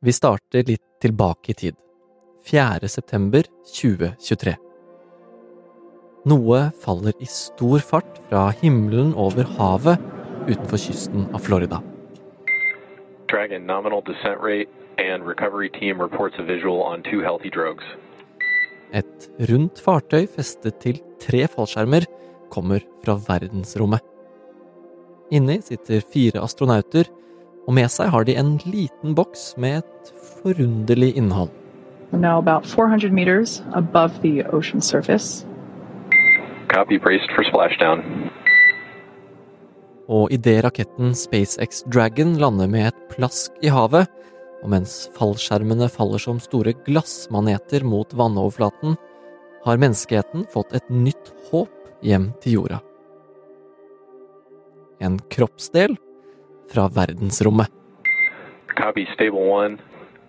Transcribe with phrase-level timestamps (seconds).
[0.00, 1.74] Vi starter litt tilbake i tid.
[2.46, 2.88] 4.
[2.88, 3.42] september
[3.74, 4.52] 2023.
[6.30, 9.98] Noe faller i stor fart fra himmelen over havet
[10.46, 11.82] utenfor kysten av Florida.
[13.26, 14.70] Dragon nominal descent rate
[15.02, 17.82] and recovery team reports a visual on two healthy drogues.
[18.94, 22.06] Et rundt fartøy festet til tre fallskjermer
[22.54, 24.04] kommer fra verdensrommet.
[25.34, 27.10] Inni sitter fire astronauter,
[27.68, 31.52] og med seg har de en liten boks med et forunderlig innhold.
[32.12, 35.44] Now about 400 meters above the ocean surface.
[36.72, 38.00] Copy braced for splashdown.
[40.08, 44.08] Og idet raketten SpaceX Dragon lander med et plask i havet,
[44.64, 48.96] og mens fallskjermene faller som store glassmaneter mot vannoverflaten,
[49.66, 51.68] har menneskeheten fått et nytt håp
[52.00, 52.80] hjem til jorda.
[55.04, 55.98] En kroppsdel
[56.72, 57.72] fra verdensrommet.
[58.76, 59.78] Copy stable one.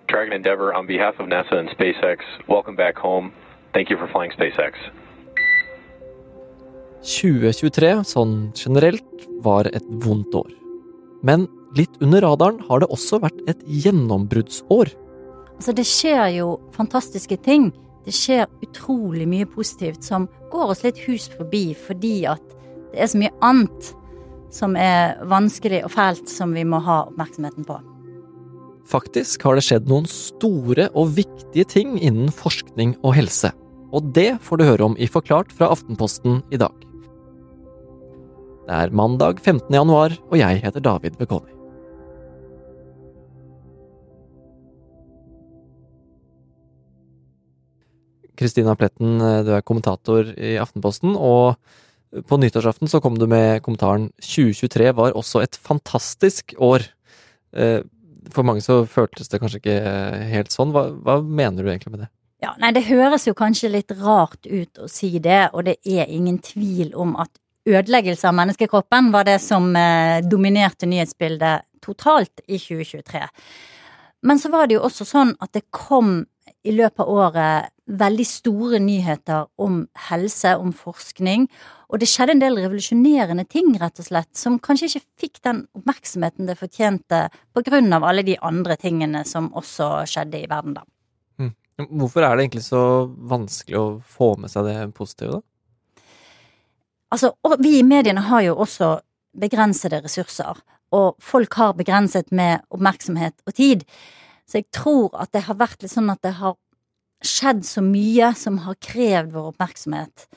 [0.10, 3.32] Dragon Endeavor on behalf of NASA and SpaceX, welcome back home.
[3.74, 4.74] Thank you for flying SpaceX.
[7.06, 10.50] 2023, sånn generelt, var et vondt år.
[11.24, 11.46] Men
[11.78, 14.92] litt under radaren har det også vært et gjennombruddsår.
[15.60, 17.70] Altså, det skjer jo fantastiske ting.
[18.08, 22.44] Det skjer utrolig mye positivt som går oss litt hus forbi fordi at
[22.90, 23.92] det er så mye annet
[24.54, 27.78] som er vanskelig og fælt som vi må ha oppmerksomheten på.
[28.90, 33.52] Faktisk har det skjedd noen store og viktige ting innen forskning og helse.
[33.94, 36.74] Og det får du høre om i Forklart fra Aftenposten i dag.
[38.70, 39.70] Det er mandag 15.
[39.74, 41.56] januar, og jeg heter David Bekoni.
[48.40, 51.58] Kristina Pletten, du er kommentator i Aftenposten, og
[52.10, 56.88] på nyttårsaften så kom du med kommentaren 2023 var også et fantastisk år.
[57.54, 57.82] Eh,
[58.34, 59.82] for mange så føltes det kanskje ikke
[60.32, 60.74] helt sånn.
[60.76, 62.10] Hva, hva mener du egentlig med det?
[62.40, 66.08] Ja, nei, det høres jo kanskje litt rart ut å si det, og det er
[66.08, 67.32] ingen tvil om at
[67.70, 73.26] ødeleggelse av menneskekroppen var det som eh, dominerte nyhetsbildet totalt i 2023.
[74.28, 76.24] Men så var det jo også sånn at det kom
[76.64, 81.48] i løpet av året veldig store nyheter om helse, om forskning,
[81.90, 85.64] og det skjedde en del revolusjonerende ting, rett og slett, som kanskje ikke fikk den
[85.78, 87.24] oppmerksomheten det fortjente
[87.56, 90.86] på grunn av alle de andre tingene som også skjedde i verden, da.
[91.42, 91.54] Mm.
[91.98, 95.46] Hvorfor er det egentlig så vanskelig å få med seg det positive, da?
[97.10, 99.00] Altså, vi i mediene har jo også
[99.40, 100.62] begrensede ressurser,
[100.94, 103.86] og folk har begrenset med oppmerksomhet og tid.
[104.50, 106.58] Så jeg tror at det har vært litt sånn at det har
[107.26, 110.28] skjedd så mye som har krevd vår oppmerksomhet,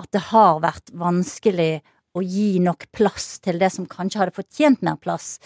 [0.00, 1.84] at det har vært vanskelig
[2.14, 5.38] å gi nok plass til det som kanskje hadde fortjent mer plass.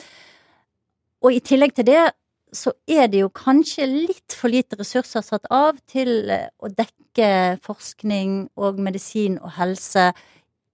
[1.25, 2.05] Og i tillegg til det
[2.55, 8.49] så er det jo kanskje litt for lite ressurser satt av til å dekke forskning
[8.57, 10.13] og medisin og helse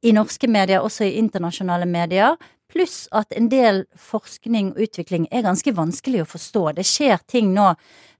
[0.05, 2.37] i norske medier, også i internasjonale medier.
[2.75, 6.63] Pluss at en del forskning og utvikling er ganske vanskelig å forstå.
[6.75, 7.69] Det skjer ting nå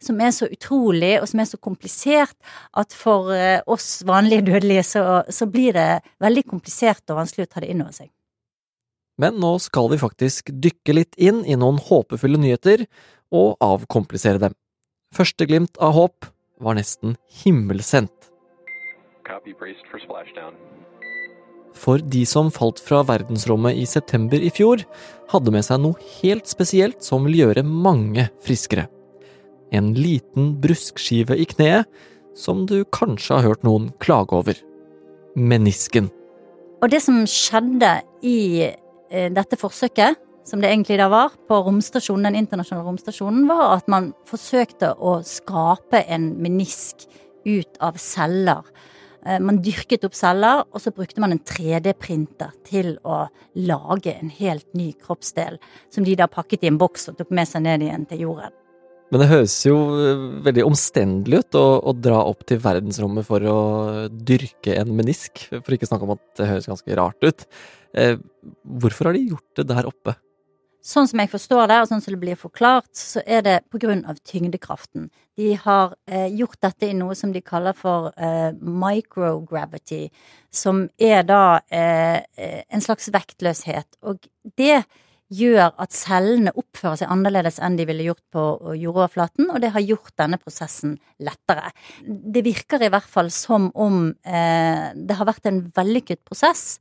[0.05, 2.37] som er så utrolig og som er så komplisert
[2.79, 5.89] at for eh, oss vanlige dødelige så, så blir det
[6.23, 8.13] veldig komplisert og vanskelig å ta det inn over seg.
[9.19, 12.87] Men nå skal vi faktisk dykke litt inn i noen håpefulle nyheter
[13.35, 14.55] og avkomplisere dem.
[15.15, 16.31] Første glimt av håp
[16.63, 18.31] var nesten himmelsendt.
[19.27, 20.55] Copy braced for splashdown.
[21.75, 24.85] For de som falt fra verdensrommet i september i fjor,
[25.33, 28.87] hadde med seg noe helt spesielt som vil gjøre mange friskere.
[29.75, 31.91] En liten bruskskive i kneet
[32.39, 34.59] som du kanskje har hørt noen klage over.
[35.35, 36.11] Menisken.
[36.83, 37.97] Og det som skjedde
[38.27, 43.79] i eh, dette forsøket, som det egentlig da var, på romstasjonen, den internasjonale romstasjonen, var
[43.79, 47.07] at man forsøkte å skape en menisk
[47.49, 48.63] ut av celler.
[49.25, 53.25] Eh, man dyrket opp celler, og så brukte man en 3D-printer til å
[53.57, 55.57] lage en helt ny kroppsdel,
[55.93, 58.55] som de da pakket i en boks og tok med seg ned igjen til jorden.
[59.13, 63.49] Men det høres jo eh, veldig omstendelig ut å, å dra opp til verdensrommet for
[63.49, 63.59] å
[64.11, 67.49] dyrke en menisk, for ikke å snakke om at det høres ganske rart ut.
[67.97, 68.17] Eh,
[68.83, 70.17] hvorfor har de gjort det der oppe?
[70.85, 73.79] Sånn som jeg forstår det, og sånn som det blir forklart, så er det på
[73.81, 75.07] grunn av tyngdekraften.
[75.41, 80.03] De har eh, gjort dette i noe som de kaller for eh, microgravity,
[80.53, 83.97] som er da eh, eh en slags vektløshet.
[84.05, 84.29] Og
[84.61, 84.83] det
[85.33, 89.85] gjør at cellene oppfører seg annerledes enn de ville gjort på jordoverflaten, og det har
[89.87, 91.71] gjort denne prosessen lettere.
[92.05, 96.77] Det virker i hvert fall som om eh, det har vært en vellykket prosess.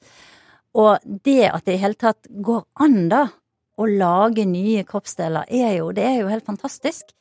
[0.75, 3.23] Og det at det i hele tatt går an, da,
[3.77, 7.13] å lage nye kroppsdeler er jo, det er jo helt fantastisk.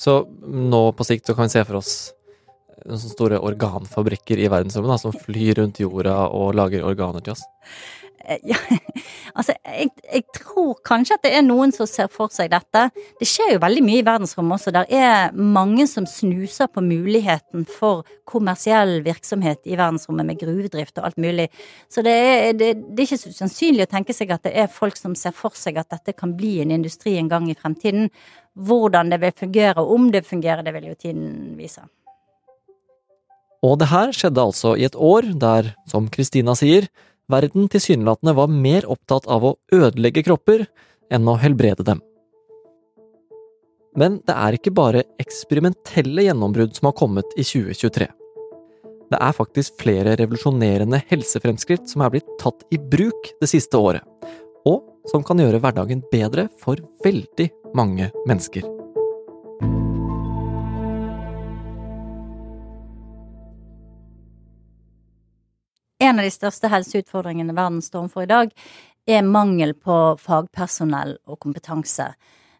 [0.00, 1.94] Så nå på sikt så kan vi se for oss
[2.84, 7.46] sånne store organfabrikker i verdensrommet da, som flyr rundt jorda og lager organer til oss.
[8.24, 8.56] Eh, Ja,
[9.38, 12.86] altså, jeg, jeg tror kanskje at det er noen som ser for seg dette.
[13.18, 14.72] Det skjer jo veldig mye i verdensrommet også.
[14.74, 21.08] Der er mange som snuser på muligheten for kommersiell virksomhet i verdensrommet med gruvedrift og
[21.08, 21.48] alt mulig.
[21.90, 24.70] Så det er, det, det er ikke så usannsynlig å tenke seg at det er
[24.72, 28.10] folk som ser for seg at dette kan bli en industri en gang i fremtiden.
[28.54, 31.86] Hvordan det vil fungere, og om det fungerer, det vil jo tiden vise.
[33.66, 36.88] Og det her skjedde altså i et år der, som Kristina sier,
[37.30, 40.64] verden tilsynelatende var mer opptatt av å ødelegge kropper
[41.12, 42.00] enn å helbrede dem.
[43.98, 48.08] Men det er ikke bare eksperimentelle gjennombrudd som har kommet i 2023.
[49.10, 54.06] Det er faktisk flere revolusjonerende helsefremskritt som er blitt tatt i bruk det siste året,
[54.64, 58.79] og som kan gjøre hverdagen bedre for veldig mange mennesker.
[66.10, 68.48] En av de største helseutfordringene verden står overfor i dag,
[69.06, 72.08] er mangel på fagpersonell og kompetanse.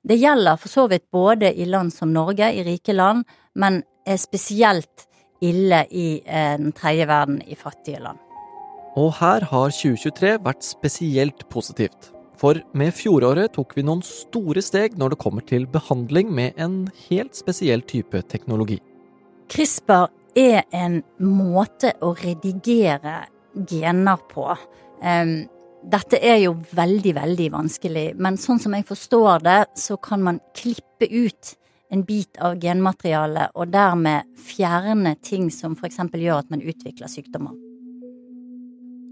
[0.07, 3.25] Det gjelder for så vidt både i land som Norge, i rike land,
[3.59, 5.09] men er spesielt
[5.43, 8.23] ille i eh, den tredje verden, i fattige land.
[9.01, 12.13] Og her har 2023 vært spesielt positivt.
[12.39, 16.85] For med fjoråret tok vi noen store steg når det kommer til behandling med en
[17.09, 18.79] helt spesiell type teknologi.
[19.51, 20.07] CRISPR
[20.39, 23.19] er en måte å redigere
[23.55, 24.47] gener på.
[25.81, 30.43] Dette er jo veldig, veldig vanskelig, men sånn som jeg forstår det, så kan man
[30.57, 31.55] klippe ut
[31.91, 35.99] en bit av genmaterialet og dermed fjerne ting som f.eks.
[36.13, 37.57] gjør at man utvikler sykdommer.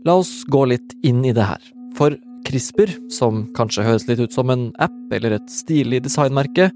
[0.07, 1.65] La oss gå litt inn i det her.
[1.99, 2.15] For
[2.47, 6.71] CRISPR, som kanskje høres litt ut som en app eller et stilig designmerke,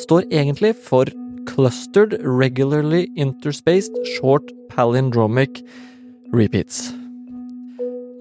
[0.00, 1.10] står egentlig for
[1.50, 5.60] Clustered Regularly Interspaced Short Palindromic
[6.32, 6.88] Repeats.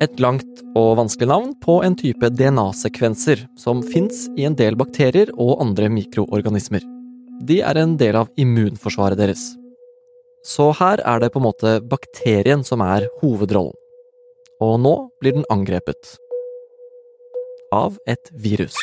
[0.01, 5.29] Et langt og vanskelig navn på en type DNA-sekvenser som fins i en del bakterier
[5.35, 6.81] og andre mikroorganismer.
[7.45, 9.43] De er en del av immunforsvaret deres.
[10.41, 13.77] Så her er det på en måte bakterien som er hovedrollen.
[14.61, 16.15] Og nå blir den angrepet.
[17.73, 18.77] Av et virus.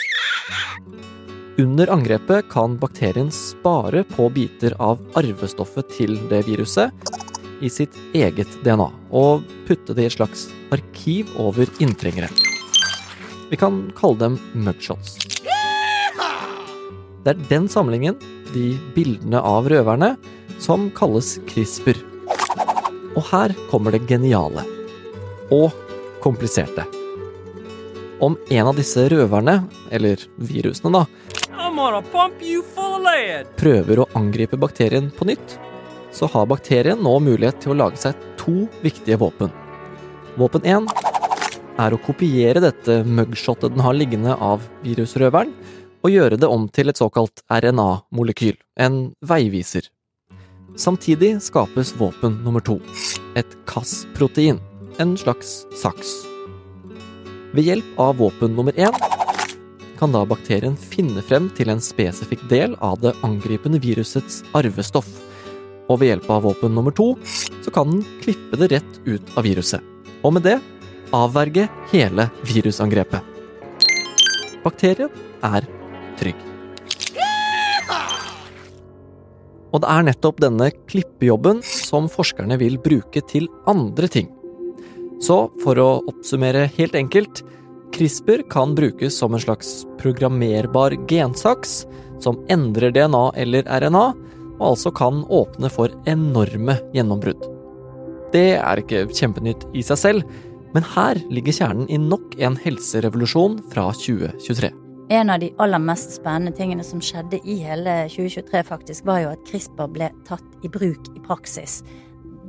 [1.58, 6.94] Under angrepet kan bakterien spare på biter av arvestoffet til det viruset
[7.58, 12.30] i sitt eget DNA, og putte det i et slags arkiv over inntrengere.
[13.50, 15.18] Vi kan kalle dem mugshots.
[17.24, 18.16] Det er den samlingen,
[18.54, 20.14] de bildene av røverne,
[20.58, 22.00] som kalles CRISPR.
[23.16, 24.64] Og her kommer det geniale.
[25.52, 25.74] Og
[26.24, 26.86] kompliserte.
[28.24, 29.60] Om en av disse røverne,
[29.94, 31.04] eller virusene da,
[33.60, 35.58] prøver å angripe bakterien på nytt,
[36.12, 38.16] så har bakterien nå mulighet til å lage seg
[38.48, 39.50] to viktige våpen.
[40.38, 40.86] Våpen 1
[41.78, 45.52] er å kopiere dette mugshotet den har liggende av virusrøveren,
[45.98, 49.90] og gjøre det om til et såkalt RNA-molekyl, en veiviser.
[50.78, 52.78] Samtidig skapes våpen nummer to,
[53.36, 54.62] et Cas-protein,
[55.02, 56.14] en slags saks.
[57.52, 58.94] Ved hjelp av våpen nummer én
[59.98, 65.08] kan da bakterien finne frem til en spesifikk del av det angripende virusets arvestoff,
[65.88, 67.14] og ved hjelp av våpen nummer to
[67.64, 69.82] så kan den klippe det rett ut av viruset,
[70.22, 70.58] og med det
[71.16, 73.24] avverge hele virusangrepet.
[74.64, 75.10] Bakterien
[75.44, 75.66] er
[76.20, 76.48] trygg.
[79.68, 84.30] Og det er nettopp denne klippejobben som forskerne vil bruke til andre ting.
[85.20, 87.42] Så for å oppsummere helt enkelt
[87.94, 91.82] CRISPR kan brukes som en slags programmerbar gensaks
[92.22, 94.06] som endrer DNA eller RNA,
[94.58, 97.46] og altså kan åpne for enorme gjennombrudd.
[98.34, 100.34] Det er ikke kjempenytt i seg selv,
[100.74, 104.70] men her ligger kjernen i nok en helserevolusjon fra 2023.
[105.08, 109.30] En av de aller mest spennende tingene som skjedde i hele 2023, faktisk, var jo
[109.32, 111.80] at CRISPR ble tatt i bruk i praksis.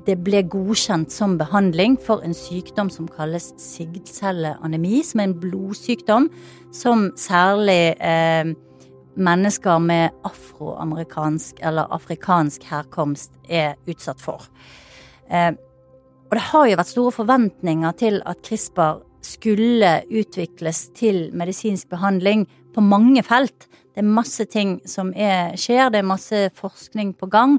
[0.04, 6.28] Det ble godkjent som behandling for en sykdom som kalles sigdcelleanemi, som er en blodsykdom
[6.76, 8.52] som særlig eh,
[9.20, 14.48] mennesker med afroamerikansk eller afrikansk herkomst er utsatt for.
[15.30, 15.54] Eh,
[16.30, 22.46] og det har jo vært store forventninger til at CRISPR skulle utvikles til medisinsk behandling
[22.76, 23.68] på mange felt.
[23.94, 27.58] Det er masse ting som er, skjer, det er masse forskning på gang.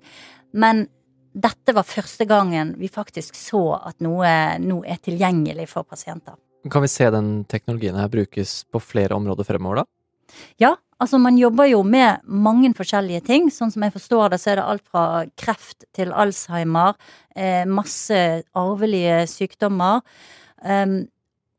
[0.55, 0.87] Men
[1.35, 4.31] dette var første gangen vi faktisk så at noe
[4.63, 6.39] nå er tilgjengelig for pasienter.
[6.71, 10.00] Kan vi se den teknologien her brukes på flere områder fremover, da?
[10.63, 13.49] Ja, altså man jobber jo med mange forskjellige ting.
[13.55, 15.07] Sånn som jeg forstår det, så er det alt fra
[15.41, 16.99] kreft til Alzheimer,
[17.35, 18.21] eh, masse
[18.59, 20.05] arvelige sykdommer.
[20.61, 21.03] Um,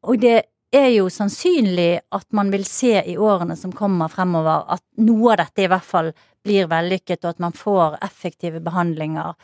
[0.06, 4.84] og det er jo sannsynlig at man vil se i årene som kommer fremover, at
[5.04, 6.12] noe av dette i hvert fall
[6.46, 9.36] blir vellykket, og at man får effektive behandlinger,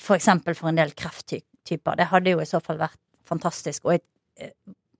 [0.00, 1.96] for eksempel for en del krefttyper.
[1.96, 2.98] Det hadde jo i så fall vært
[3.28, 4.04] fantastisk, og et
[4.42, 4.52] eh,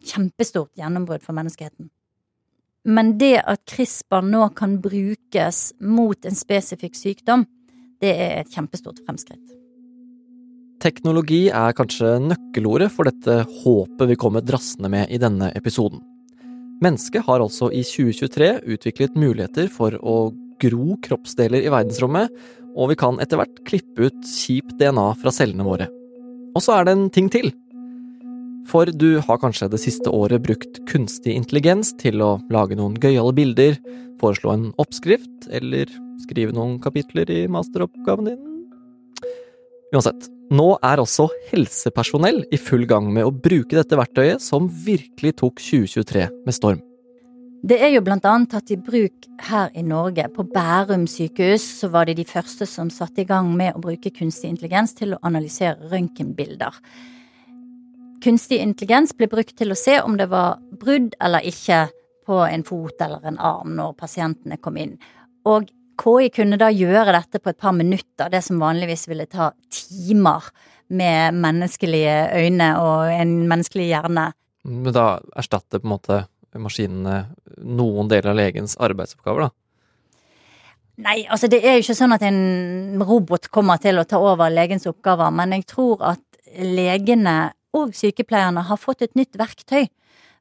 [0.04, 1.90] kjempestort gjennombrudd for menneskeheten.
[2.84, 7.46] Men det at CRISPR nå kan brukes mot en spesifikk sykdom,
[8.04, 9.54] det er et kjempestort fremskritt.
[10.84, 16.02] Teknologi er kanskje nøkkelordet for dette håpet vi kommer drassende med i denne episoden.
[16.84, 22.28] Mennesket har altså i 2023 utviklet muligheter for å gro kroppsdeler i verdensrommet,
[22.74, 25.88] og vi kan etter hvert klippe ut kjipt DNA fra cellene våre.
[26.54, 27.54] Og så er det en ting til.
[28.70, 33.34] For du har kanskje det siste året brukt kunstig intelligens til å lage noen gøyale
[33.36, 33.76] bilder,
[34.22, 35.90] foreslå en oppskrift eller
[36.24, 38.40] skrive noen kapitler i masteroppgaven din?
[39.94, 45.36] Uansett, nå er også helsepersonell i full gang med å bruke dette verktøyet som virkelig
[45.42, 46.82] tok 2023 med storm.
[47.64, 50.26] Det er jo blant annet tatt i bruk her i Norge.
[50.34, 54.12] På Bærum sykehus så var de de første som satte i gang med å bruke
[54.12, 56.76] kunstig intelligens til å analysere røntgenbilder.
[58.24, 61.84] Kunstig intelligens ble brukt til å se om det var brudd eller ikke
[62.24, 64.94] på en fot eller en arm når pasientene kom inn.
[65.44, 65.66] Og
[66.00, 70.48] KI kunne da gjøre dette på et par minutter, det som vanligvis ville ta timer
[70.88, 74.30] med menneskelige øyne og en menneskelig hjerne.
[74.64, 76.22] Men da erstatter på en måte
[76.54, 77.18] maskinene
[77.60, 79.54] noen deler av legens arbeidsoppgaver, da?
[81.04, 84.52] Nei, altså det er jo ikke sånn at en robot kommer til å ta over
[84.52, 86.22] legens oppgaver, men jeg tror at
[86.54, 89.86] legene og sykepleierne har fått et nytt verktøy.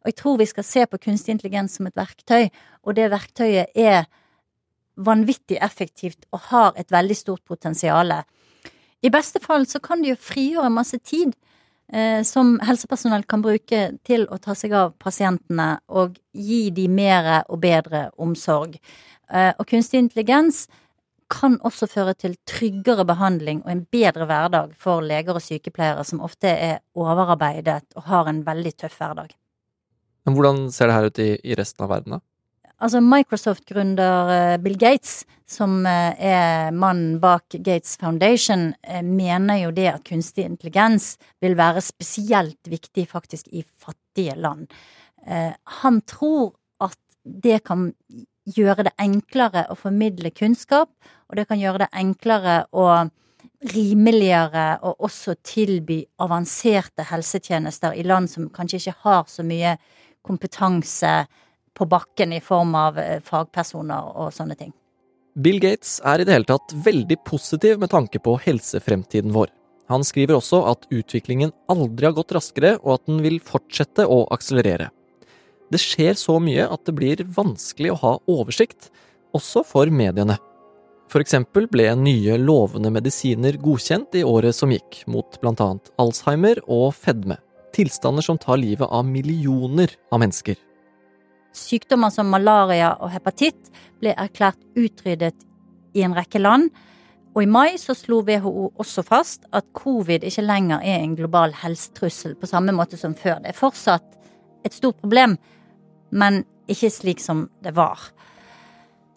[0.03, 2.49] Og jeg tror vi skal se på kunstig intelligens som et verktøy,
[2.83, 4.05] og det verktøyet er
[4.99, 8.11] vanvittig effektivt og har et veldig stort potensial.
[9.03, 11.33] I beste fall så kan det jo frigjøre masse tid
[11.91, 17.31] eh, som helsepersonell kan bruke til å ta seg av pasientene og gi de mer
[17.47, 18.77] og bedre omsorg.
[19.33, 20.67] Eh, og kunstig intelligens
[21.33, 26.21] kan også føre til tryggere behandling og en bedre hverdag for leger og sykepleiere som
[26.25, 29.33] ofte er overarbeidet og har en veldig tøff hverdag.
[30.23, 32.23] Men hvordan ser det her ut i, i resten av verden, da?
[32.83, 39.71] Altså Microsoft-gründer eh, Bill Gates, som eh, er mannen bak Gates Foundation, eh, mener jo
[39.75, 41.13] det at kunstig intelligens
[41.43, 44.67] vil være spesielt viktig faktisk i fattige land.
[45.79, 46.49] Han tror
[46.83, 47.93] at det kan
[48.43, 50.89] gjøre det enklere å formidle kunnskap,
[51.29, 53.11] og det kan gjøre det enklere og
[53.73, 59.77] rimeligere å også tilby avanserte helsetjenester i land som kanskje ikke har så mye
[60.23, 61.13] kompetanse
[61.73, 64.73] på bakken i form av eh, fagpersoner og sånne ting.
[65.33, 69.49] Bill Gates er i det hele tatt veldig positiv med tanke på helsefremtiden vår.
[69.91, 74.23] Han skriver også at utviklingen aldri har gått raskere, og at den vil fortsette å
[74.33, 74.91] akselerere.
[75.73, 78.91] Det skjer så mye at det blir vanskelig å ha oversikt,
[79.33, 80.35] også for mediene.
[81.09, 86.93] For eksempel ble nye lovende medisiner godkjent i året som gikk, mot annet Alzheimer og
[86.93, 87.39] fedme.
[87.73, 90.59] Tilstander som tar livet av millioner av mennesker.
[91.57, 95.41] Sykdommer som malaria og hepatitt ble erklært utryddet
[95.97, 96.69] i en rekke land.
[97.33, 101.53] Og i mai så slo WHO også fast at covid ikke lenger er en global
[101.63, 103.41] helsetrussel på samme måte som før.
[103.41, 104.05] Det er fortsatt
[104.65, 105.33] et stort problem,
[106.13, 107.99] men ikke slik som det var.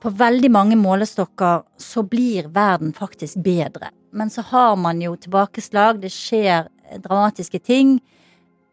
[0.01, 3.91] På veldig mange målestokker så blir verden faktisk bedre.
[4.13, 6.69] Men så har man jo tilbakeslag, det skjer
[7.05, 7.99] dramatiske ting.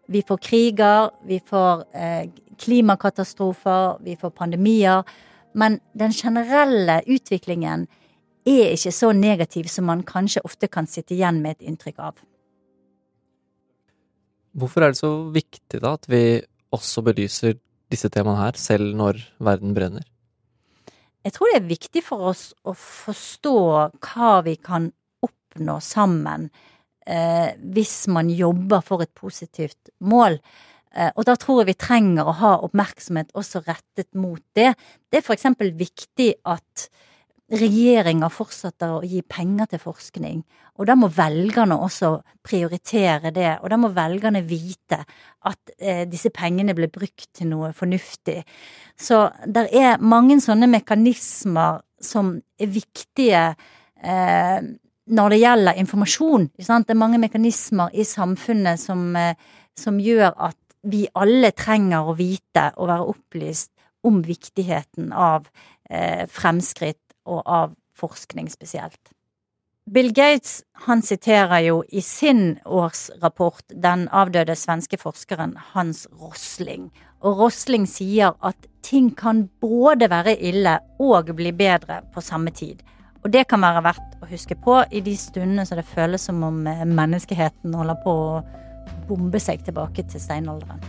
[0.08, 5.04] Vi får kriger, vi får eh, klimakatastrofer, vi får pandemier.
[5.54, 7.88] Men den generelle utviklingen
[8.46, 12.18] er ikke så negativ som man kanskje ofte kan sitte igjen med et inntrykk av.
[14.54, 16.42] Hvorfor er det så viktig da at vi
[16.74, 17.56] også belyser
[17.94, 20.06] disse temaene her, selv når verden brenner?
[21.24, 23.56] Jeg tror det er viktig for oss å forstå
[24.04, 24.90] hva vi kan
[25.24, 26.50] oppnå sammen
[27.08, 30.36] eh, hvis man jobber for et positivt mål.
[30.92, 34.74] Eh, og da tror jeg vi trenger å ha oppmerksomhet også rettet mot det.
[35.08, 36.90] Det er for eksempel viktig at
[37.52, 40.44] regjeringer fortsetter å gi penger til forskning,
[40.80, 42.14] og da må velgerne også
[42.46, 45.02] prioritere det, og da må velgerne vite
[45.50, 48.40] at eh, disse pengene blir brukt til noe fornuftig.
[48.96, 54.60] Så det er mange sånne mekanismer som er viktige eh,
[55.04, 56.50] når det gjelder informasjon.
[56.58, 59.36] Det er mange mekanismer i samfunnet som, eh,
[59.76, 63.72] som gjør at vi alle trenger å vite og være opplyst
[64.04, 65.48] om viktigheten av
[65.90, 69.14] eh, fremskritt og av forskning spesielt.
[69.86, 76.88] Bill Gates han siterer jo i sin årsrapport den avdøde svenske forskeren Hans Rosling,
[77.24, 82.80] og Rosling sier at ting kan både være ille og bli bedre på samme tid.
[83.24, 86.44] Og det kan være verdt å huske på i de stundene som det føles som
[86.44, 88.42] om eh, menneskeheten holder på å
[89.08, 90.84] bombe seg tilbake til steinalderen.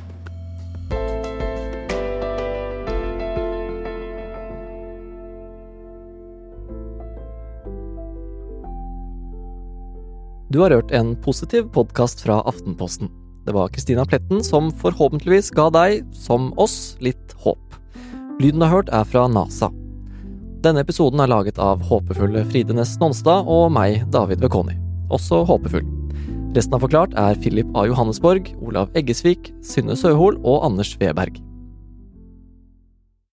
[10.54, 13.08] Du har hørt en positiv podkast fra Aftenposten.
[13.42, 17.74] Det var Kristina Pletten som forhåpentligvis ga deg, som oss, litt håp.
[18.38, 19.72] Lyden du har hørt, er fra NASA.
[20.62, 24.76] Denne episoden er laget av håpefulle Fride Næss Nonstad og meg, David Vekoni.
[25.10, 25.90] Også håpefull.
[26.54, 27.88] Resten av Forklart er Philip A.
[27.90, 31.42] Johannesborg, Olav Eggesvik, Synne Søhol og Anders Weberg.